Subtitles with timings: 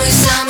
[0.00, 0.49] Самый-самый-самый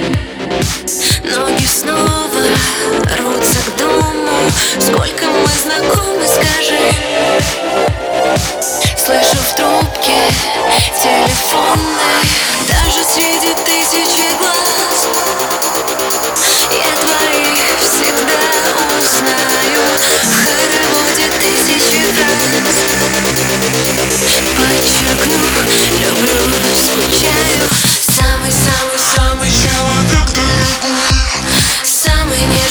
[0.00, 0.27] Thank you.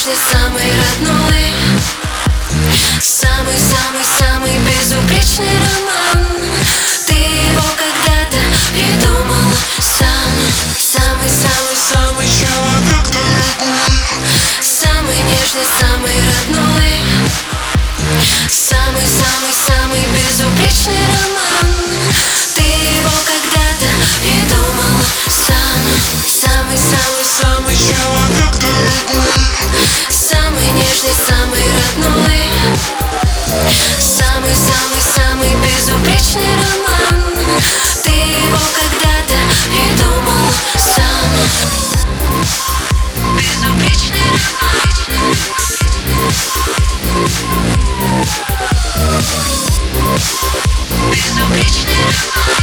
[0.08, 1.54] Нежный, самый родной
[3.02, 6.28] Самый-самый-самый безупречный роман.
[7.08, 8.38] Ты его когда-то
[8.72, 10.32] придумал сам.
[10.78, 17.02] Самый-самый Самый человек дорогой Самый нежный, самый родной.
[18.48, 21.37] Самый-самый-самый безупречный роман
[31.14, 32.44] Самый родной.
[34.00, 37.36] Самый-самый-самый безупречный роман.
[38.04, 40.48] Ты его когда-то придумал
[40.78, 41.28] сам.
[43.38, 44.78] Безупречный роман.
[51.12, 52.58] Безупречный роман.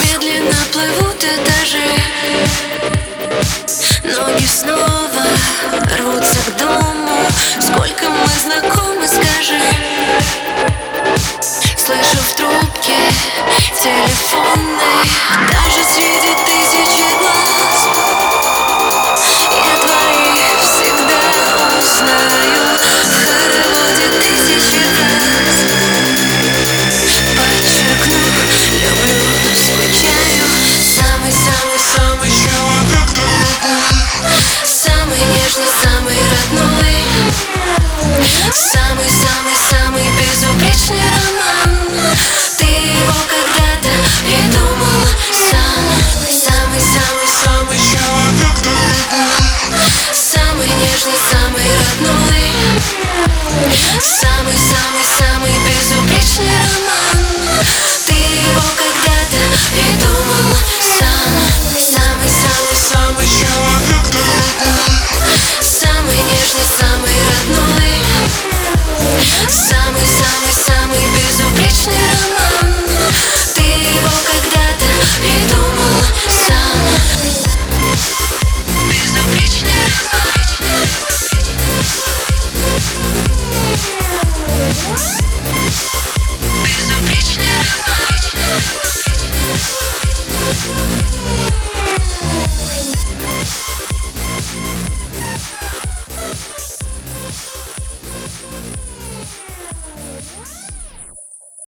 [0.00, 1.88] Медленно плывут этажи
[4.04, 5.17] Но не снова